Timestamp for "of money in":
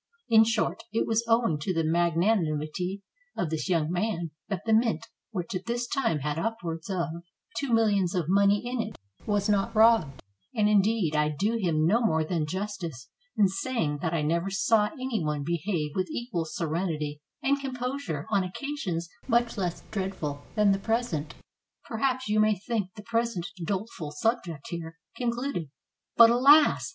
8.15-8.81